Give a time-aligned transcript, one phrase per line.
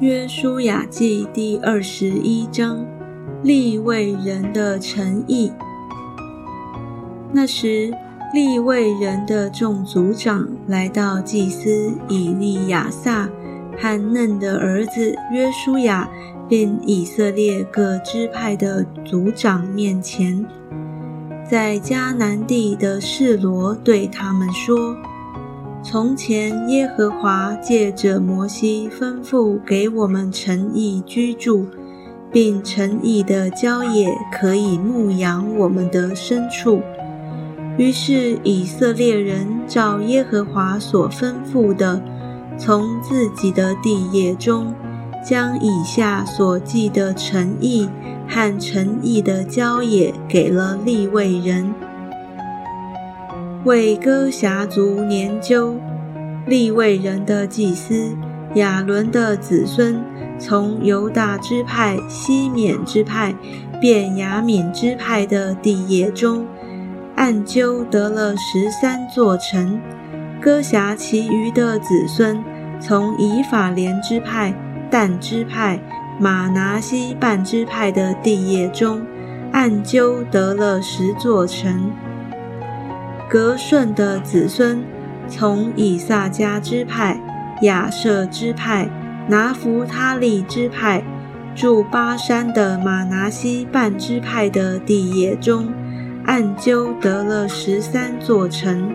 [0.00, 2.86] 约书亚记第二十一章，
[3.42, 5.50] 立位人的诚意。
[7.32, 7.92] 那时，
[8.32, 13.28] 立位人的众族长来到祭司以利亚撒
[13.76, 16.08] 和嫩的儿子约书亚，
[16.48, 20.46] 并以色列各支派的族长面前，
[21.50, 24.96] 在迦南地的示罗对他们说。
[25.90, 31.64] 从前，耶和华借着摩西吩咐给我们诚意居住，
[32.30, 36.82] 并诚意的郊野可以牧养我们的牲畜。
[37.78, 42.02] 于是以色列人照耶和华所吩咐的，
[42.58, 44.74] 从自己的地业中，
[45.26, 47.88] 将以下所记的诚意
[48.28, 51.72] 和诚意的郊野给了利未人。
[53.68, 55.78] 为歌辖族年究，
[56.46, 58.16] 立位人的祭司
[58.54, 60.02] 亚伦的子孙，
[60.38, 63.34] 从犹大支派、西缅支派、
[63.78, 66.46] 便雅悯支派的地业中，
[67.14, 69.78] 按究得了十三座城。
[70.40, 72.42] 歌辖其余的子孙，
[72.80, 74.54] 从以法莲支派、
[74.90, 75.78] 但支派、
[76.18, 79.02] 马拿西半支派的地业中，
[79.52, 81.92] 按究得了十座城。
[83.28, 84.82] 格顺的子孙，
[85.28, 87.20] 从以撒迦支派、
[87.60, 88.88] 亚舍支派、
[89.28, 91.02] 拿弗他利支派，
[91.54, 95.68] 住巴山的马拿西半支派的地业中，
[96.24, 98.90] 按究得了十三座城。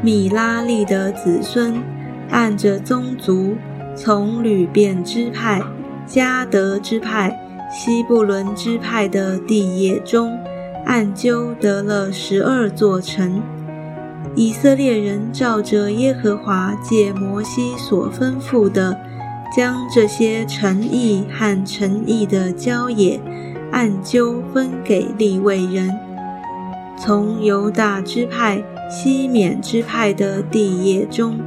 [0.00, 1.74] 米拉利的子孙，
[2.30, 3.56] 按着宗族，
[3.94, 5.60] 从吕便支派、
[6.08, 7.38] 迦德支派、
[7.70, 10.38] 西布伦支派的地业中。
[10.86, 13.42] 按究得了十二座城。
[14.36, 18.98] 以色列人照着耶和华借摩西所吩咐的，
[19.56, 23.20] 将这些诚意和诚意的郊野
[23.70, 25.90] 按究分给利未人。
[26.96, 31.38] 从犹大支派、西缅支派的地业中，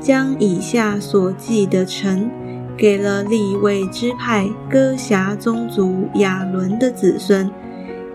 [0.00, 2.30] 将以下所记的城
[2.76, 7.50] 给了利未支派哥辖宗族亚伦的子孙。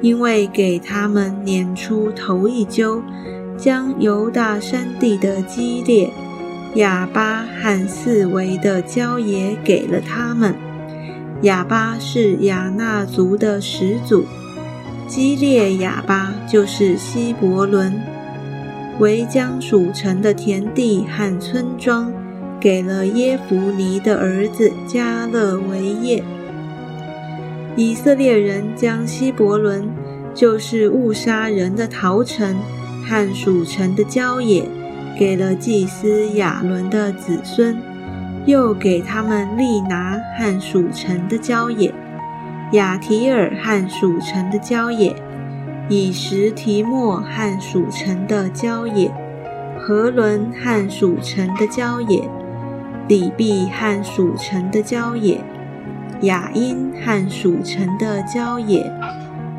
[0.06, 3.02] 因为给他们撵出头一揪，
[3.58, 6.12] 将犹大山地的基列、
[6.76, 10.54] 亚巴和四围的郊野给了他们。
[11.42, 14.26] 亚巴是亚纳族的始祖，
[15.08, 18.00] 基列亚巴就是希伯伦。
[19.00, 22.14] 为将属城的田地和村庄
[22.60, 26.24] 给了耶弗尼的儿子加勒为业。
[27.78, 29.90] 以色列人将希伯伦，
[30.34, 32.56] 就是误杀人的陶城
[33.06, 34.64] 和属城的郊野，
[35.20, 37.78] 给了祭司亚伦的子孙，
[38.46, 41.94] 又给他们利拿和属城的郊野，
[42.72, 45.14] 亚提尔和属城的郊野，
[45.90, 49.12] 以实提莫和属城的郊野，
[49.78, 52.24] 何伦和属城的郊野，
[53.06, 55.44] 底壁和属城的郊野。
[56.26, 58.92] 雅因和属城的郊野，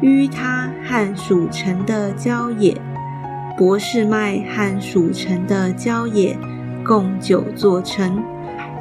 [0.00, 2.76] 于他和属城的郊野，
[3.56, 6.36] 博士麦和属城的郊野，
[6.84, 8.22] 共九座城，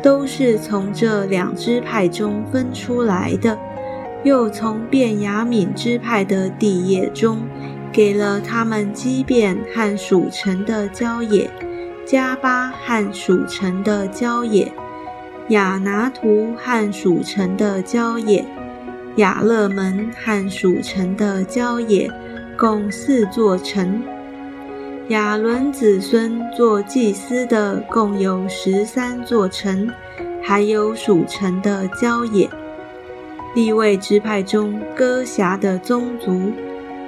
[0.03, 3.57] 都是从这两支派中分出来的。
[4.23, 7.37] 又从便雅敏支派的地业中，
[7.91, 11.47] 给了他们基变和属城的郊野，
[12.07, 14.71] 加巴和属城的郊野。
[15.49, 18.43] 亚拿图和属城的郊野，
[19.17, 22.09] 亚勒门和属城的郊野，
[22.57, 24.01] 共四座城。
[25.09, 29.87] 亚伦子孙做祭司的共有十三座城，
[30.41, 32.49] 还有属城的郊野。
[33.53, 36.51] 立位支派中歌辖的宗族，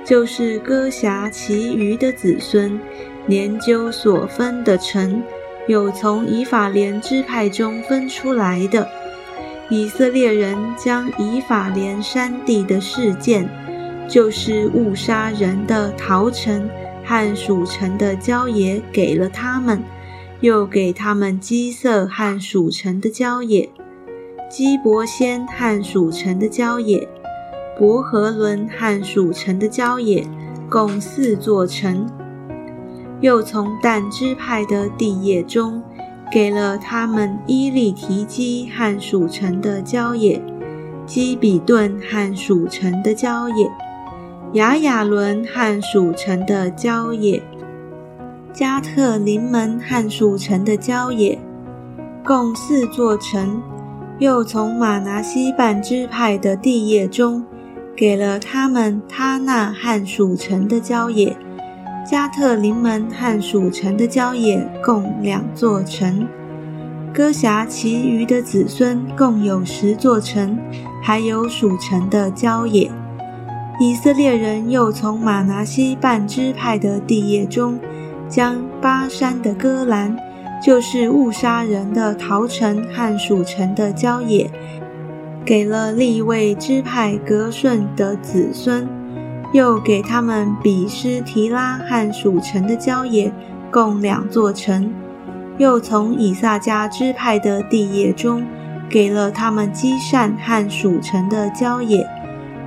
[0.05, 2.79] 就是歌辖其余的子孙，
[3.25, 5.23] 年究所分的城。
[5.67, 8.87] 有从以法莲支派中分出来的
[9.69, 13.49] 以色列人，将以法莲山地的事件，
[14.07, 16.69] 就是误杀人的逃城
[17.03, 19.83] 和属城的郊野，给了他们，
[20.39, 23.69] 又给他们基色和属城的郊野，
[24.49, 27.05] 基伯仙和属城的郊野，
[27.77, 30.25] 伯和伦和属城的郊野，
[30.69, 32.07] 共四座城。
[33.21, 35.81] 又从但支派的地业中，
[36.31, 40.41] 给了他们伊利提基和属城的郊野，
[41.05, 43.69] 基比顿和属城的郊野，
[44.53, 47.41] 雅雅伦和属城的郊野，
[48.53, 51.39] 加特林门和属城的郊野，
[52.25, 53.61] 共四座城。
[54.19, 57.45] 又从马拿西半支派的地业中，
[57.95, 61.37] 给了他们他那和属城的郊野，
[62.09, 66.25] 加特林门和属城的郊野共两座城。
[67.13, 70.57] 哥辖其余的子孙共有十座城，
[71.03, 72.89] 还有属城的郊野。
[73.81, 77.77] 以色列人又从马拿西半支派的地业中，
[78.29, 80.17] 将巴山的戈兰。
[80.59, 84.49] 就是误杀人的陶城和属城的郊野，
[85.45, 88.89] 给了立位支派格顺的子孙，
[89.53, 93.31] 又给他们比施提拉和属城的郊野，
[93.71, 94.93] 共两座城。
[95.57, 98.45] 又从以撒家支派的地业中，
[98.89, 102.07] 给了他们基善和属城的郊野，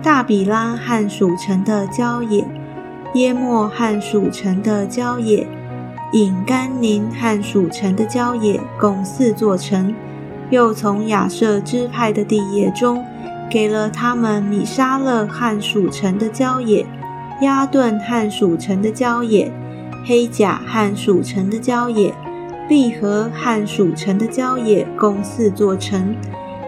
[0.02, 2.44] 大比拉和属城的郊野，
[3.14, 5.46] 耶莫和属城的郊野。
[6.12, 9.94] 引甘宁和属城的郊野共四座城，
[10.50, 13.04] 又从亚瑟支派的地业中，
[13.50, 16.86] 给了他们米沙勒和属城的郊野，
[17.42, 19.52] 亚顿和属城的郊野，
[20.06, 22.14] 黑甲和属城的郊野，
[22.68, 26.14] 利和和属城的郊野共四座城，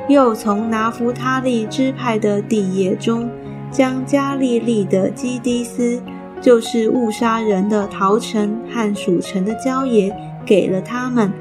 [0.09, 3.31] 又从拿弗他利支派的地野中，
[3.71, 6.03] 将加利利的基迪斯。
[6.41, 10.13] 就是误杀人的陶城和属城的郊野
[10.45, 11.33] 给了他们，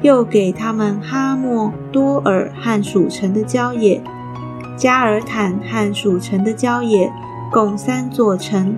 [0.00, 4.00] 又给他们哈莫多尔和属城的郊野，
[4.76, 7.12] 加尔坦和属城的郊野，
[7.50, 8.76] 共三座城。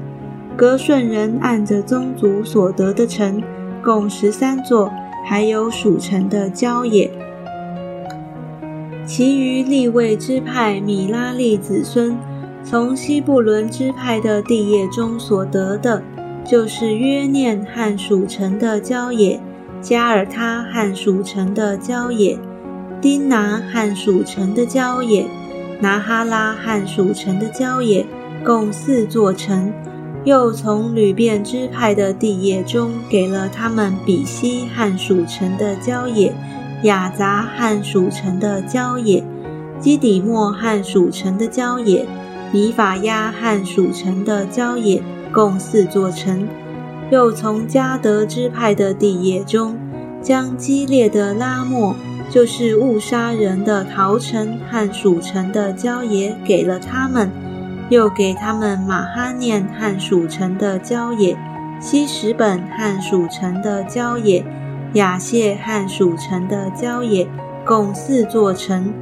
[0.56, 3.42] 格顺人按着宗族所得的城，
[3.82, 4.90] 共十三座，
[5.24, 7.10] 还有属城的郊野。
[9.06, 12.16] 其余立位支派米拉利子孙。
[12.64, 16.02] 从西布伦支派的地业中所得的，
[16.44, 19.40] 就是约念和属城的郊野，
[19.80, 22.36] 加尔他和属城的郊野，
[23.00, 25.26] 丁拿和属城的郊野，
[25.80, 28.06] 拿哈拉和属城的郊野，
[28.44, 29.72] 共四座城。
[30.24, 36.34] 又从吕遍支派的地业中给了他们比西和属城的郊野，
[36.82, 39.22] 雅杂和属城的郊野，
[39.78, 42.06] 基底莫和属城的郊野。
[42.52, 45.02] 米法亚和属城的郊野
[45.32, 46.48] 共四座城，
[47.10, 49.76] 又从加德支派的地业中，
[50.22, 51.94] 将激烈的拉莫，
[52.28, 57.30] 就是误杀人的陶城和蜀城的郊野给了他们，
[57.88, 61.36] 又给他们马哈念和蜀城的郊野，
[61.80, 64.44] 西什本和蜀城的郊野，
[64.94, 67.26] 雅谢和蜀城的郊野，
[67.64, 68.92] 共四座城。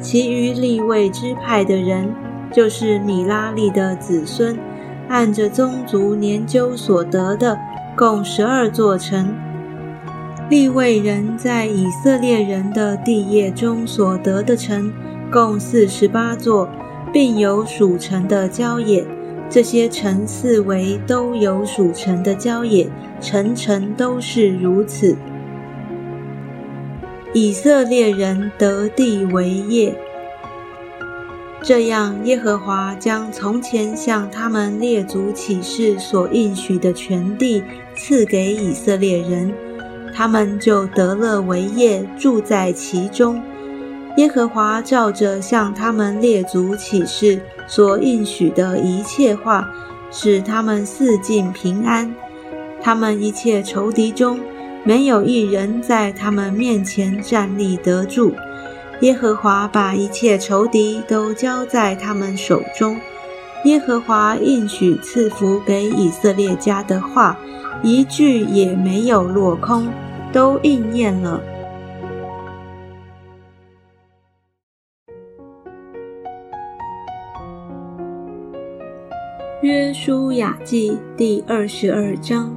[0.00, 2.08] 其余立位支派的人。
[2.50, 4.58] 就是米拉利的子孙，
[5.06, 7.58] 按着宗族年究所得的，
[7.94, 9.34] 共十二座城。
[10.50, 14.90] 利未人在以色列人的地业中所得的城，
[15.30, 16.66] 共四十八座，
[17.12, 19.04] 并有属城的郊野。
[19.50, 22.88] 这些城四围都有属城的郊野，
[23.20, 25.14] 城城都是如此。
[27.34, 29.94] 以色列人得地为业。
[31.62, 37.62] 这样，耶和华将从前向他们列祖起誓所应许的全地
[37.94, 39.52] 赐给以色列人，
[40.18, 43.40] 他们就得了为业，住在其中。
[44.16, 49.70] 耶和华照着向他们列祖起誓所应许的一切话，
[50.10, 52.12] 使他们四境平安。
[52.82, 54.40] 他们一切仇敌中，
[54.82, 58.34] 没有一人在他们面前站立得住。
[59.02, 62.98] 耶和华把一切仇敌都交在他们手中。
[63.66, 67.38] 耶和华应许赐福给以色列家的话，
[67.84, 69.86] 一句也没有落空，
[70.32, 71.40] 都应验了。
[79.62, 82.54] 约书亚记第二十二章。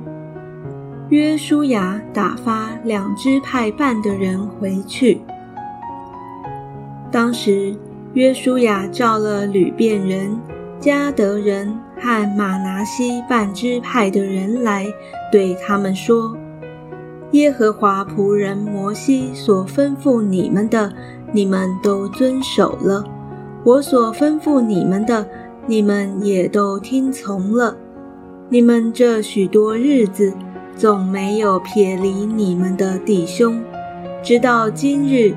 [1.09, 5.19] 约书亚打发两支派半的人回去。
[7.11, 7.75] 当时，
[8.13, 10.39] 约书亚召了吕遍人、
[10.79, 14.85] 迦德人和马拿西半支派的人来，
[15.29, 16.33] 对他们说
[17.31, 20.91] ：“耶和华仆人摩西所吩咐你们的，
[21.31, 23.03] 你们都遵守了；
[23.63, 25.25] 我所吩咐你们的，
[25.65, 27.75] 你们也都听从了。
[28.49, 30.33] 你们这许多日子，
[30.75, 33.61] 总没有撇离你们的弟兄，
[34.23, 35.33] 直到今日。”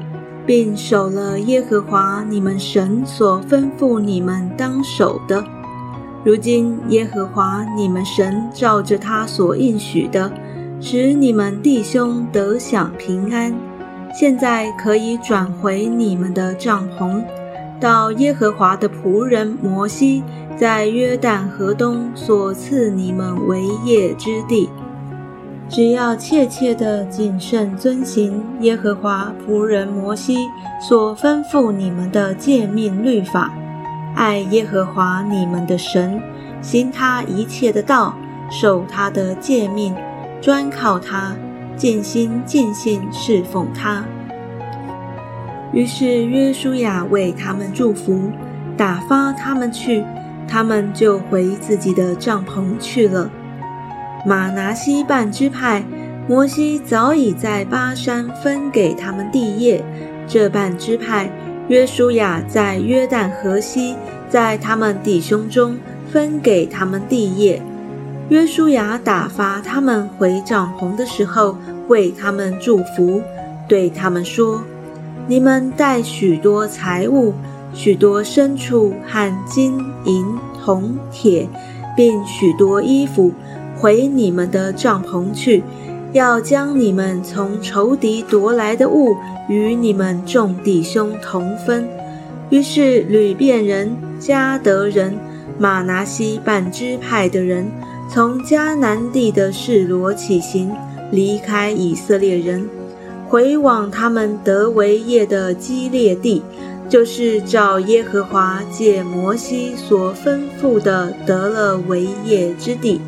[0.47, 5.43] 并守了耶和华你们神所吩咐你们当守的。
[6.23, 10.31] 如今耶和华你们神照着他所应许的，
[10.87, 13.55] 使你们弟兄得享平安，
[14.12, 17.25] 现在可以转回你们的帐篷，
[17.81, 20.23] 到耶和华的仆人摩西
[20.59, 24.69] 在约旦河东所赐你们为业之地。
[25.71, 30.37] 只要切切的谨慎遵行耶和华仆人摩西
[30.87, 33.50] 所吩咐你们的诫命律法，
[34.14, 36.21] 爱耶和华你们的神，
[36.61, 38.14] 行他一切的道，
[38.50, 39.95] 守他的诫命，
[40.45, 41.35] 专靠他。
[41.77, 44.05] 尽心尽性侍奉他。
[45.73, 48.31] 于是约书亚为他们祝福，
[48.77, 50.05] 打发他们去，
[50.47, 53.29] 他们就回自己的帐篷去了。
[54.25, 55.83] 马拿西半支派，
[56.29, 59.85] 摩西早已在巴山分给他们地业。
[60.29, 61.29] 这半支派，
[61.67, 63.97] 约书亚在约旦河西，
[64.29, 65.77] 在他们弟兄中
[66.09, 67.61] 分给他们地业。
[68.31, 71.57] 约书亚打发他们回帐篷的时候，
[71.88, 73.21] 为他们祝福，
[73.69, 74.62] 对他们说
[75.28, 77.35] ：“你们带许多财物、
[77.75, 80.25] 许多牲畜和金银
[80.64, 81.47] 铜铁，
[81.95, 83.31] 并许多衣服，
[83.76, 85.62] 回你们的帐篷去，
[86.14, 89.14] 要将你们从仇敌夺来的物
[89.50, 91.87] 与你们众弟兄同分。”
[92.49, 95.14] 于是吕遍人、迦得人、
[95.59, 97.66] 马拿西半支派的人。
[98.14, 100.71] 从迦南地的示罗起行，
[101.11, 102.64] 离开以色列人，
[103.26, 106.40] 回往他们得为业的基列地，
[106.88, 113.00] 就是照耶和华借摩西所吩咐的得了为业之地。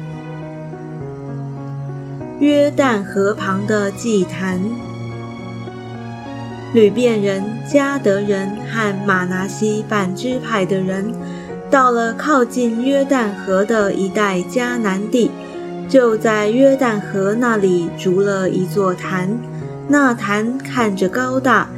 [2.41, 4.61] 约旦河旁的祭坛，
[6.75, 11.15] 吕遍人、迦得人和马拿西半支派的人。
[11.71, 15.31] 到了靠近约旦河的一带迦南地，
[15.89, 19.29] 就在约旦河那里筑了一座坛。
[19.89, 21.69] 那坛看着高大。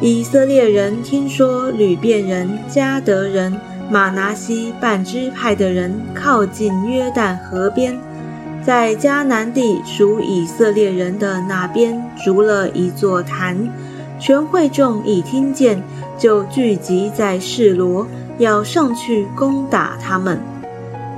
[0.00, 3.54] 以色列人听说吕遍人、迦得人、
[3.88, 7.96] 马拿西半支派的人靠近约旦河边，
[8.62, 13.56] 在迦南地属以色列人的那边筑了一座坛。
[14.18, 15.82] 全会众一听见，
[16.18, 18.06] 就聚集在示罗。
[18.38, 20.40] 要上去攻打他们。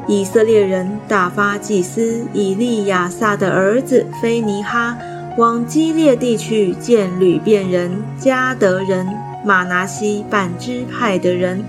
[0.08, 4.96] 以色列人打发祭司以利亚撒的儿子菲尼哈
[5.37, 9.06] 往基列地去见吕遍人、加得人、
[9.44, 11.64] 马拿西半支派的人，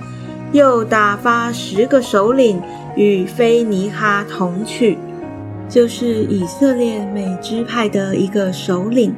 [0.51, 2.61] 又打发十个首领
[2.95, 4.99] 与菲尼哈同去，
[5.67, 9.15] 就是以色列每支派的一个首领，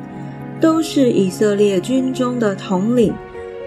[0.61, 3.13] 都是以色列军中的统领。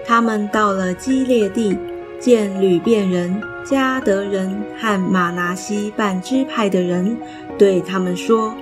[0.05, 1.77] 他们到了基列地。
[2.23, 4.49] 见吕遍人、迦得人
[4.79, 7.17] 和马拿西半支派的人，
[7.57, 8.55] 对他们说：“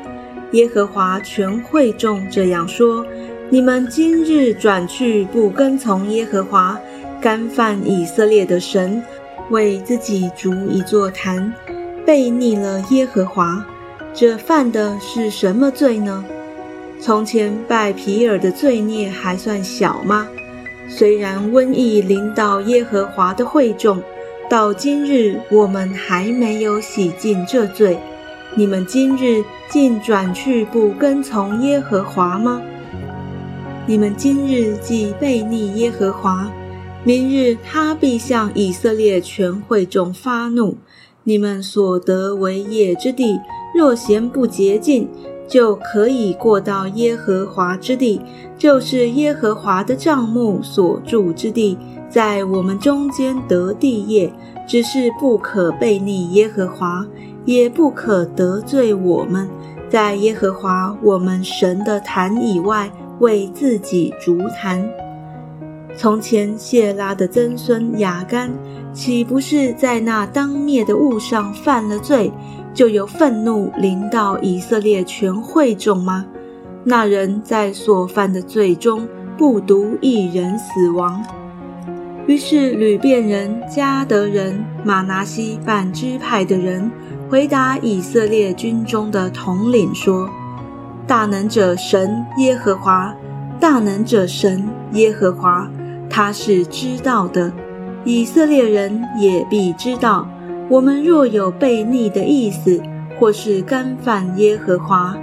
[0.53, 3.05] 耶和华全会众这样说：
[3.51, 6.75] 你们今日转去不跟从耶和华，
[7.21, 8.99] 干犯以色列的神，
[9.51, 11.53] 为自己筑一座坛，
[12.03, 13.63] 背逆了耶和华。
[14.11, 16.25] 这犯的是什么罪呢？
[16.99, 20.27] 从前拜皮尔的罪孽还算小吗？”
[20.93, 24.01] 虽然瘟疫临到耶和华的会众，
[24.49, 27.97] 到今日我们还没有洗净这罪。
[28.55, 32.61] 你们今日竟转去不跟从耶和华吗？
[33.87, 36.51] 你们今日既背逆耶和华，
[37.05, 40.77] 明日他必向以色列全会众发怒。
[41.23, 43.39] 你们所得为业之地，
[43.73, 45.07] 若嫌不洁净，
[45.51, 48.21] 就可以过到耶和华之地，
[48.57, 51.77] 就是耶和华的帐幕所住之地，
[52.09, 54.31] 在我们中间得地业，
[54.65, 57.05] 只是不可背逆耶和华，
[57.43, 59.49] 也不可得罪我们，
[59.89, 62.89] 在耶和华我们神的坛以外
[63.19, 64.89] 为自己筑坛。
[65.97, 68.49] 从前谢拉的曾孙雅干，
[68.93, 72.31] 岂不是在那当灭的物上犯了罪？
[72.73, 76.25] 就有愤怒临到以色列全会众吗？
[76.83, 81.23] 那人在所犯的罪中不独一人死亡。
[82.27, 86.89] 于是吕遍人、迦得人、马拿西半支派的人
[87.29, 90.29] 回答以色列军中的统领说
[91.05, 93.13] ：“大能者神耶和华，
[93.59, 95.69] 大能者神耶和华，
[96.09, 97.51] 他是知道的，
[98.05, 100.27] 以色列人也必知道。”
[100.71, 102.81] 我们若有悖逆的意思，
[103.19, 105.13] 或是干犯耶和华，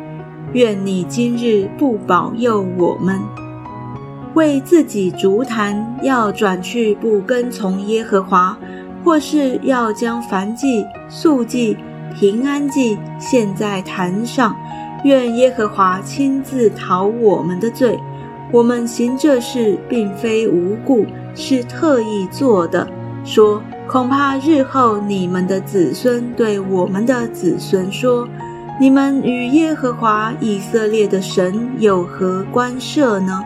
[0.53, 3.19] 愿你今日不保佑我们。
[4.35, 8.59] 为自己烛坛要转去不跟从耶和华，
[9.03, 11.79] 或是要将燔祭、素祭、
[12.15, 14.55] 平安祭献在坛上，
[15.05, 17.99] 愿耶和华亲自讨我们的罪。
[18.53, 22.87] 我们行这事并非无故，是特意做的。
[23.25, 28.29] 说恐怕日后你们的子孙对我们的子孙说：
[28.79, 33.43] 你们与耶和华以色列的神有何关涉呢？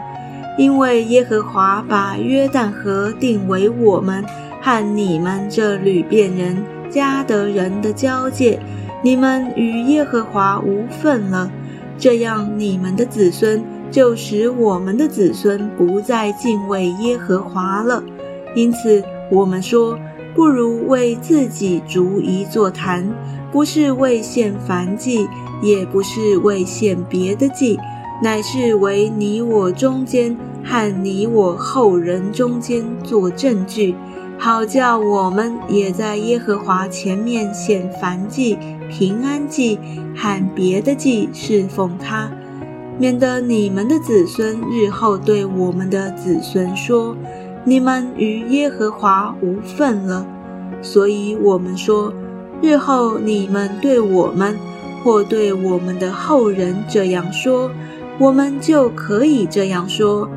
[0.58, 4.24] 因为耶和华把约旦河定为我们
[4.60, 6.56] 和你们这吕遍人、
[6.90, 8.58] 迦得人的交界。
[9.00, 11.48] 你们与耶和华无份了，
[11.96, 18.02] 这样你们的子孙就使我们的子孙不再敬畏耶和华了。
[18.56, 19.98] 因此，我们说，
[20.34, 23.06] 不如为自己逐一座坛，
[23.50, 25.28] 不是为献燔祭，
[25.62, 27.78] 也不是为献别的祭，
[28.22, 33.94] 乃是为你我中间和你我后人中间做证据。
[34.38, 38.58] 好叫我们也在耶和华前面献燔祭、
[38.90, 39.78] 平安祭
[40.16, 42.28] 和别的祭侍奉他，
[42.98, 47.16] 免得你们的子孙日后对我们的子孙说
[47.64, 50.26] ：“你们与耶和华无份了。”
[50.82, 52.12] 所以，我们说，
[52.60, 54.56] 日后你们对我们
[55.04, 57.70] 或对我们的后人这样说，
[58.18, 60.28] 我们就可以这样说。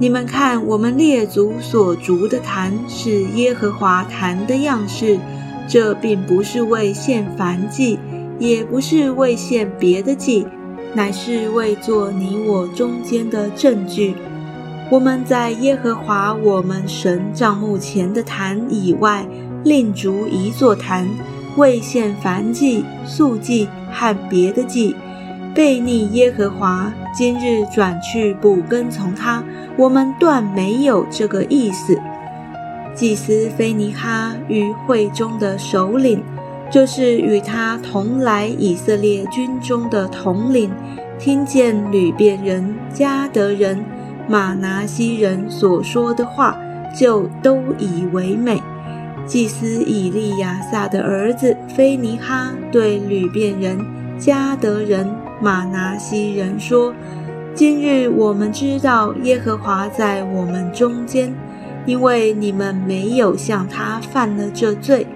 [0.00, 5.18] 你们看，我们列祖所逐的坛是耶和华坛的样式，
[5.68, 7.98] 这并不是为献燔祭，
[8.38, 10.46] 也不是为献别的祭，
[10.94, 14.14] 乃是为做你我中间的证据。
[14.92, 19.26] 我们在耶和华我们神帐幕前的坛以外，
[19.64, 21.08] 另筑一座坛，
[21.56, 24.94] 为献燔祭、素祭和别的祭。
[25.54, 29.42] 背逆耶和华，今日转去不跟从他，
[29.78, 31.98] 我们断没有这个意思。
[32.94, 36.22] 祭司菲尼哈与会中的首领，
[36.70, 40.70] 就是与他同来以色列军中的统领，
[41.18, 43.82] 听见吕遍人、加德人、
[44.28, 46.56] 马拿西人所说的话，
[46.94, 48.62] 就都以为美。
[49.26, 53.78] 祭司以利亚撒的儿子菲尼哈对吕遍人、
[54.18, 55.08] 加德人。
[55.40, 56.94] 马拿西人说
[57.54, 61.34] ：“今日我们知道耶和华在我们中间，
[61.84, 65.06] 因为你们没有向他犯了这罪。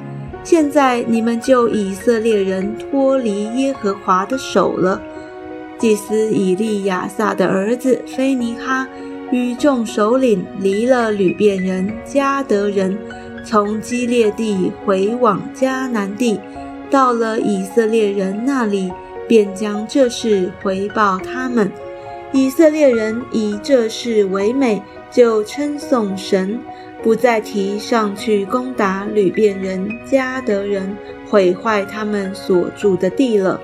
[0.42, 5.00] 现在你们就以色列人脱离耶和华的手了。”
[5.78, 8.88] 祭司以利亚撒的儿子菲尼哈
[9.30, 12.96] 与众首领离了吕遍人、加德人，
[13.44, 16.40] 从基列地回往迦南地，
[16.90, 18.92] 到了以色列人那里。
[19.28, 21.68] 便将这事回报他们。
[22.30, 26.60] 以色列人以这事为美，就称颂神，
[27.02, 30.96] 不再提上去攻打吕遍人、迦得人，
[31.28, 33.60] 毁坏他们所住的地了。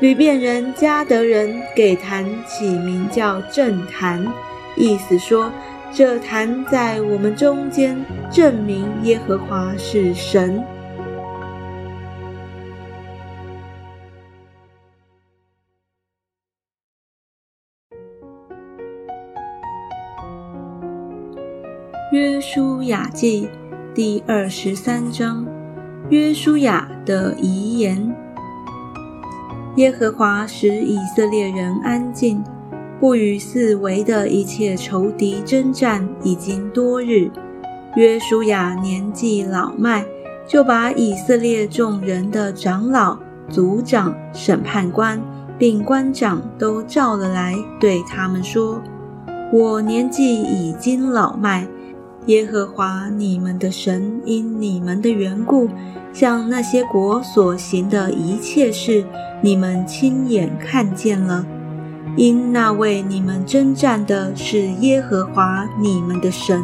[0.00, 4.26] 吕遍人、迦得人给坛起名叫正坛，
[4.76, 5.50] 意思说
[5.92, 7.96] 这坛在我们中间，
[8.30, 10.62] 证明耶和华是神。
[22.12, 23.48] 约书亚记
[23.94, 25.46] 第二十三章，
[26.08, 28.12] 约书亚的遗言。
[29.76, 32.42] 耶和华使以色列人安静，
[33.00, 37.30] 不与四围的一切仇敌征战，已经多日。
[37.96, 40.04] 约书亚年纪老迈，
[40.46, 43.16] 就把以色列众人的长老、
[43.48, 45.18] 族长、审判官，
[45.58, 48.82] 并官长都召了来，对他们说
[49.50, 51.66] ：“我年纪已经老迈。”
[52.26, 55.70] 耶和华你们的神因你们的缘故，
[56.12, 59.02] 向那些国所行的一切事，
[59.42, 61.46] 你们亲眼看见了。
[62.20, 66.62] 因那为你们征战的是耶和华你们的神，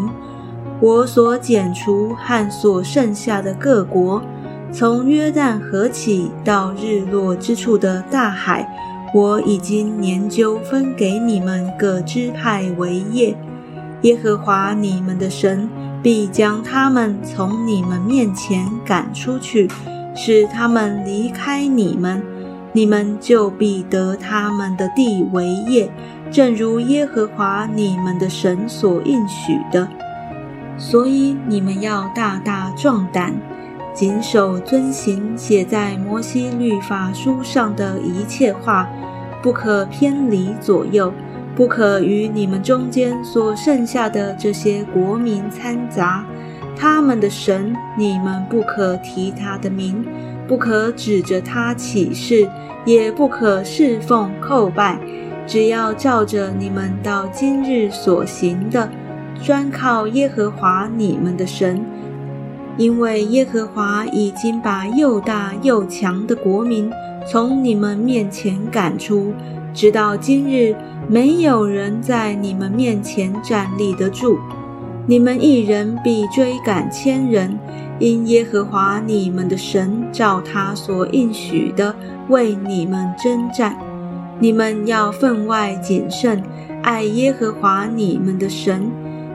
[0.82, 4.22] 我所剪除和所剩下的各国，
[4.70, 8.68] 从约旦河起到日落之处的大海，
[9.14, 13.34] 我已经研究分给你们各支派为业。
[14.02, 15.66] 耶和华你们的神
[16.02, 19.70] 必将他们从你们面前赶出去，
[20.14, 22.22] 使他们离开你们，
[22.76, 25.90] 你们就必得他们的地为业，
[26.30, 29.88] 正如耶和华你们的神所应许的。
[30.76, 33.32] 所以你们要大大壮胆，
[33.94, 38.86] 谨守遵行写在摩西律法书上的一切话，
[39.42, 41.10] 不可偏离左右。
[41.54, 46.22] 不可与你们中间所剩下的这些国民掺杂，
[46.78, 50.04] 他们的神，你们不可提他的名，
[50.48, 52.48] 不可指着他起誓，
[52.84, 54.98] 也不可侍奉叩拜，
[55.46, 58.88] 只要照着你们到今日所行的，
[59.42, 61.84] 专靠耶和华你们的神，
[62.76, 66.90] 因为耶和华已经把又大又强的国民
[67.26, 69.32] 从你们面前赶出，
[69.74, 70.74] 直到今日，
[71.08, 74.38] 没有人在你们面前站立得住。
[75.08, 77.58] 你们一人必追赶千人，
[77.98, 81.94] 因耶和华你们的神照他所应许的
[82.28, 83.76] 为你们征战。
[84.38, 86.42] 你们要分外谨慎，
[86.82, 88.90] 爱耶和华你们的神。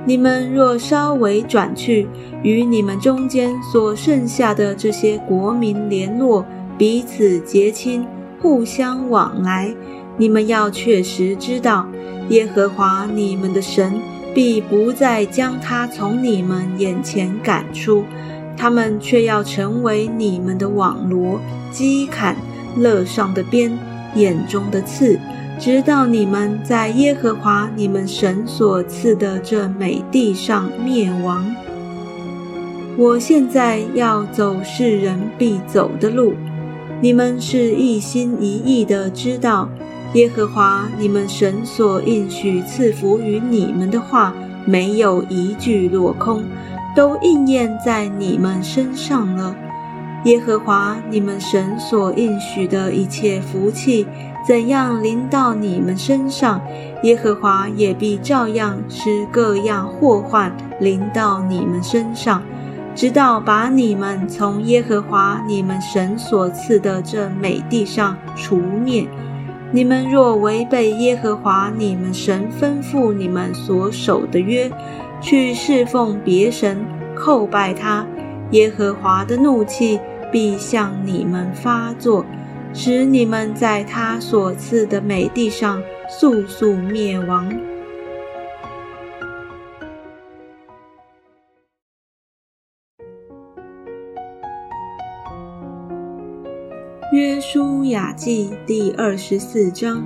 [0.06, 2.08] 你们若稍微转去，
[2.44, 6.46] 与你们中间所剩下的这些国民联络，
[6.78, 8.06] 彼此结亲，
[8.40, 9.74] 互相往来，
[10.18, 11.88] 你们要确实知道，
[12.30, 14.00] 耶和华你们的神。
[14.34, 18.06] 必不再将他从你们眼前赶出，
[18.58, 21.40] 他们却要成为你们的网罗、
[21.72, 22.36] 机砍、
[22.78, 23.72] 乐上的鞭、
[24.16, 25.20] 眼中的刺，
[25.60, 31.56] 直到你们在耶和华你们神所赐的这美地上灭亡。
[32.98, 36.34] 我现在要走世人必走的路，
[37.00, 39.70] 你们是一心一意的知道。
[40.14, 44.34] 耶和华你们神所应许赐福于你们的话，
[44.66, 46.44] 没有一句落空，
[46.96, 49.56] 都应验在你们身上了。
[50.26, 54.06] 耶和华你们神所应许的一切福气，
[54.48, 56.62] 怎样临到你们身上，
[57.02, 62.44] 耶和华也必照样使各样祸患临到你们身上，
[62.94, 69.08] 直到把你们从耶和华你们神所赐的这美地上除灭。
[69.74, 74.70] 你们若违背耶和华你们神吩咐你们所守的约，
[75.22, 76.84] 去侍奉别神，
[77.16, 78.06] 叩拜他，
[78.52, 80.00] 耶和华的怒气
[80.32, 82.26] 必向你们发作，
[82.74, 87.54] 使你们在他所赐的美地上速速灭亡。
[97.14, 100.02] 约书亚记第二十四章，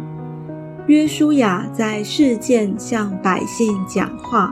[0.88, 4.52] 约书亚在事件向百姓讲话。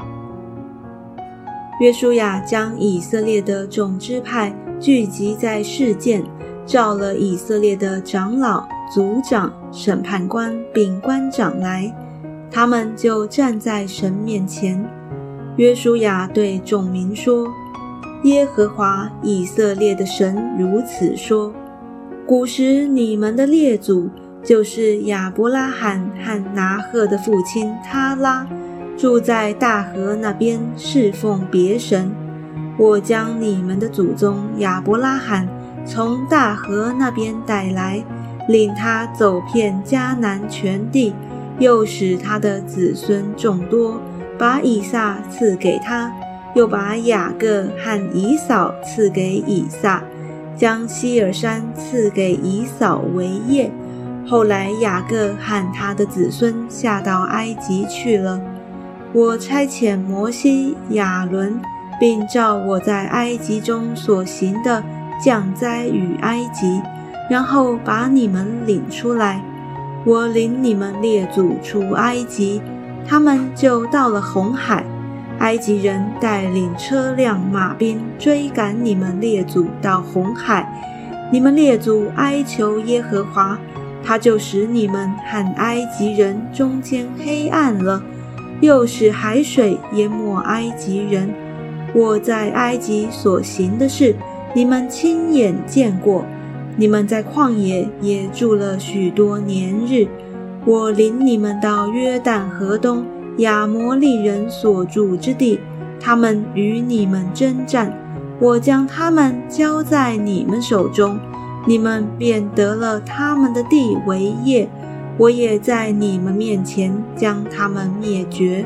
[1.80, 6.24] 约书亚将以色列的众支派聚集在事件，
[6.66, 11.94] 召了以色列的长老、族长、审判官并官长来，
[12.52, 14.84] 他们就站在神面前。
[15.58, 17.48] 约书亚对众民说
[18.24, 21.54] ：“耶和华以色列的神如此说。”
[22.26, 24.10] 古时你们的列祖
[24.44, 28.48] 就是亚伯拉罕和拿赫的父亲他拉，
[28.98, 32.12] 住在大河那边侍奉别神。
[32.78, 35.48] 我将你们的祖宗亚伯拉罕
[35.86, 38.04] 从大河那边带来，
[38.48, 41.14] 领他走遍迦南全地，
[41.60, 44.00] 又使他的子孙众多，
[44.38, 46.12] 把以撒赐给他，
[46.56, 50.02] 又把雅各和以扫赐给以撒。
[50.56, 53.72] 将希尔山赐给以扫为业。
[54.26, 58.40] 后来雅各和他的子孙下到埃及去了。
[59.16, 61.62] 我差遣摩西、亚伦，
[62.00, 64.84] 并照我在埃及中所行的
[65.24, 66.82] 降灾与埃及，
[67.30, 69.40] 然后把你们领出来。
[70.04, 72.60] 我领你们列祖出埃及，
[73.08, 74.84] 他们就到了红海。
[75.38, 80.68] 埃及人带领车辆马兵追赶你们列祖到红海，
[81.32, 83.60] 你们列祖哀求耶和华，
[84.04, 88.02] 他就使你们和埃及人中间黑暗了，
[88.64, 91.30] 又使海水淹没埃及人。
[91.94, 94.16] 我在埃及所行的事，
[94.56, 96.24] 你们亲眼见过。
[96.78, 100.08] 你们在旷野也住了许多年日，
[100.66, 103.06] 我领你们到约旦河东。
[103.38, 105.60] 亚摩利人所住之地，
[106.00, 107.92] 他们与你们征战，
[108.40, 111.20] 我将他们交在你们手中，
[111.68, 114.70] 你们便得了他们的地为业。
[115.18, 118.66] 我也在你们面前将他们灭绝。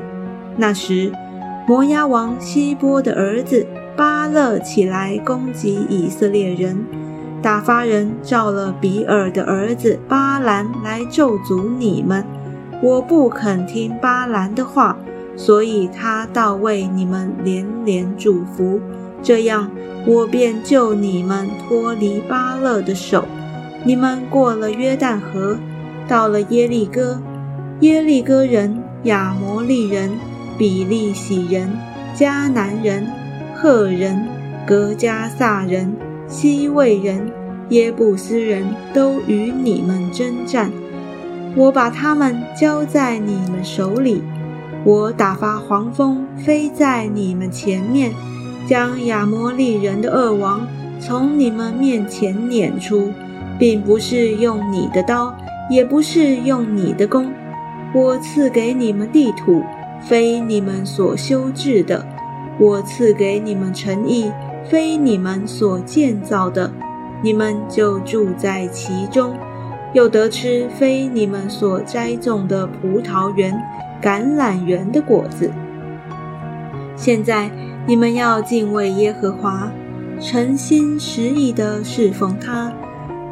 [0.56, 1.12] 那时，
[1.68, 6.86] 摩押王希波的儿子巴勒起来攻击以色列人，
[7.42, 12.24] 打发人召了比尔的儿子巴兰来咒诅你们。
[12.82, 14.98] 我不肯听巴兰的话，
[15.36, 18.80] 所以他倒为你们连连祝福。
[19.22, 19.70] 这样，
[20.06, 23.26] 我便救你们脱离巴勒的手。
[23.84, 25.58] 你们过了约旦河，
[26.08, 27.22] 到了耶利哥，
[27.82, 30.10] 耶利哥人、亚摩利人、
[30.58, 31.70] 比利洗人、
[32.16, 33.06] 迦南人、
[33.56, 34.26] 赫人、
[34.66, 35.94] 格加萨人、
[36.28, 37.32] 西魏人、
[37.70, 40.72] 耶布斯人都与你们征战。
[41.56, 44.24] 我把他们交在你们手里。
[44.84, 48.14] 我打发黄蜂飞在你们前面，
[48.66, 50.66] 将亚摩利人的恶王
[51.00, 53.12] 从你们面前撵出，
[53.60, 55.36] 并不是用你的刀，
[55.70, 57.32] 也不是用你的功。
[57.94, 59.64] 我赐给你们地土，
[60.02, 62.06] 非你们所修治的；
[62.60, 64.32] 我赐给你们诚意，
[64.70, 66.72] 非你们所建造的。
[67.22, 69.36] 你们就住在其中，
[69.94, 73.60] 又得吃非你们所栽种的葡萄园。
[74.00, 75.52] 橄榄园的果子。
[76.96, 77.50] 现在
[77.88, 79.72] 你们要敬畏耶和华，
[80.20, 82.72] 诚心实意地侍奉他，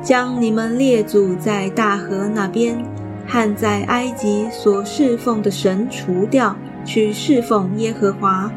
[0.05, 2.77] 将你们列祖在大河那边
[3.27, 8.51] 和在埃及所侍奉的神除掉，去侍奉耶和华。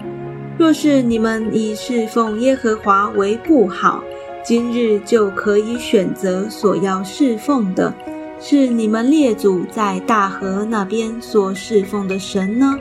[0.58, 4.04] 若是你们以侍奉耶和华为不好，
[4.44, 7.94] 今日就可以选择所要侍奉的。
[8.38, 12.78] 是你们列祖在大河那边所侍奉的神呢？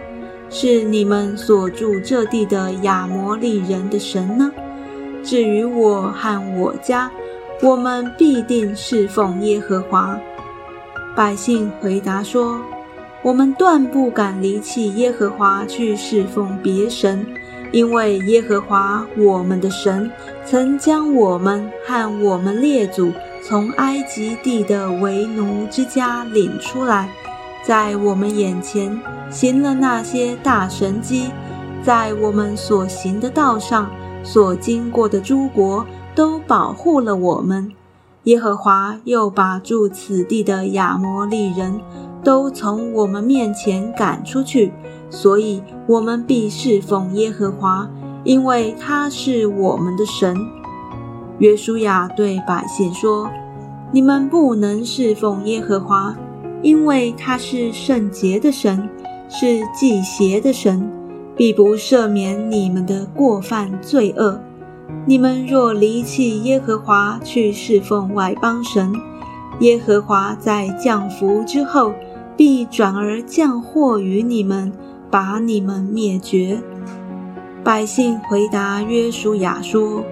[0.49, 4.51] 是你们所住这地的亚摩利人的神呢？
[5.23, 7.09] 至于我和我家，
[7.61, 10.17] 我们必定侍奉耶和华。
[11.15, 12.61] 百姓回答说
[13.23, 17.25] ：“我们断不敢离弃耶和华去侍奉别神，
[17.71, 20.11] 因为耶和华我们的神
[20.45, 27.09] 曾将我们和我们列祖。”从埃及地的为奴之家领出来，
[27.63, 31.31] 在我们眼前行了那些大神迹，
[31.81, 33.89] 在我们所行的道上
[34.21, 35.85] 所经过的诸国
[36.17, 37.71] 都保护了我们。
[38.23, 41.79] 耶和华又把住此地的亚摩利人
[42.23, 44.73] 都从我们面前赶出去，
[45.11, 47.87] 所以我们必侍奉耶和华，
[48.23, 50.35] 因为他是我们的神。
[51.37, 53.29] 约书亚对百姓说
[53.93, 56.15] ：“你们不能侍奉耶和华，
[56.63, 58.89] 因为他是圣洁的神，
[59.29, 60.91] 是祭邪的神，
[61.35, 64.41] 必不赦免你们的过犯罪恶。
[65.05, 68.93] 你们若离弃耶和华去侍奉外邦神，
[69.59, 71.93] 耶和华在降福之后，
[72.35, 74.71] 必转而降祸于你们，
[75.09, 76.61] 把你们灭绝。”
[77.63, 80.03] 百姓回答约书亚说：“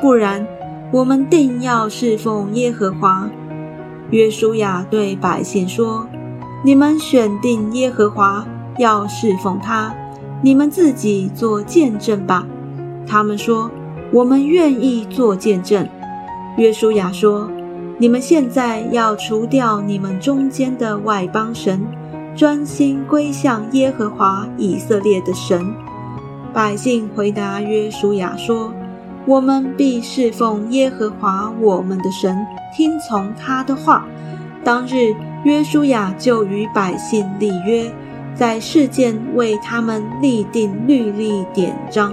[0.00, 0.46] 不然。”
[0.92, 3.26] 我们定要侍奉耶和华。
[4.10, 6.06] 约书亚对百姓说
[6.62, 9.94] ：“你们选定耶和华，要侍奉他，
[10.42, 12.46] 你们自己做见证吧。”
[13.08, 13.70] 他们说
[14.12, 15.88] ：“我们愿意做见证。”
[16.58, 17.50] 约书亚说
[17.98, 21.80] ：“你们现在要除掉你们中间的外邦神，
[22.36, 25.74] 专心归向耶和华以色列的神。”
[26.52, 28.72] 百姓回答约书亚说。
[29.24, 32.36] 我们必侍奉耶和华我们的神，
[32.76, 34.04] 听从他的话。
[34.64, 37.88] 当日，约书亚就与百姓立约，
[38.34, 42.12] 在事件为他们立定律例典章。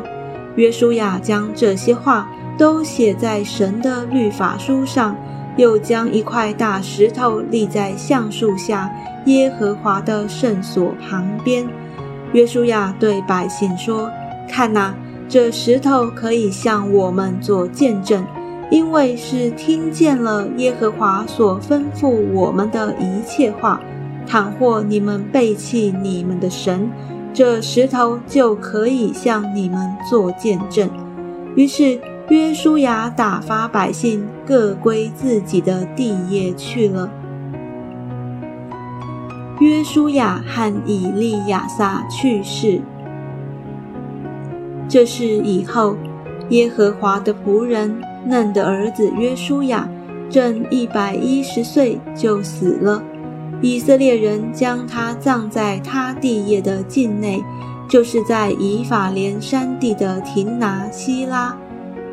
[0.56, 5.16] 约书亚将这些话都写在神的律法书上，
[5.56, 8.92] 又将一块大石头立在橡树下
[9.26, 11.68] 耶和华的圣所旁边。
[12.34, 14.12] 约书亚对百姓说
[14.50, 14.94] ：“看哪！”
[15.30, 18.26] 这石头可以向我们做见证，
[18.72, 23.80] 因为是听见了耶和华所吩咐我们的一切话。
[24.26, 26.90] 倘或你们背弃你们的神，
[27.40, 30.90] 这石头就可以向你们做见证。
[31.56, 31.98] 于是
[32.28, 37.10] 约书亚打发百姓各归自己的地业去了。
[39.62, 42.82] 约书亚和以利亚撒去世。
[44.90, 45.96] 这是以后，
[46.50, 49.88] 耶和华的仆人嫩的儿子约书亚
[50.30, 53.02] 正一百一十岁就死了。
[53.62, 57.44] 以色列人将他葬在他地业的境内，
[57.90, 61.58] 就是在以法莲山地的亭拿希拉，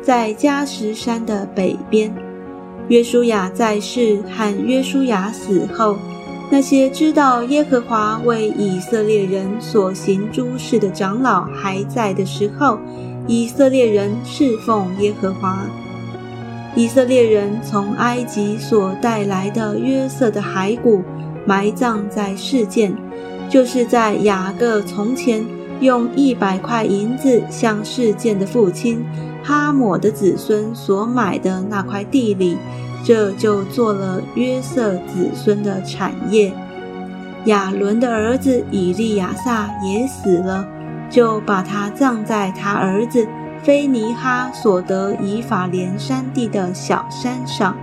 [0.01, 2.13] 在加什山的北边。
[2.89, 5.97] 约书亚在世和约书亚死后。
[6.49, 12.79] 那些知道耶和华为以色列人所行诸事的长老还在的时候，
[13.27, 15.59] 以色列人侍奉耶和华。
[16.73, 21.03] 以色列人从埃及所带来的约瑟的骸骨，
[21.47, 22.93] 埋葬在事件，
[23.49, 25.43] 就是在雅各从前
[25.79, 29.03] 用一百块银子向事件的父亲
[29.43, 32.57] 哈抹的子孙所买的那块地里。
[33.03, 36.51] 这就做了约瑟子孙的产业。
[37.45, 40.67] 亚伦的儿子以利亚撒也死了，
[41.09, 43.25] 就把他葬在他儿子
[43.63, 47.77] 菲尼哈所得以法莲山地的小山上。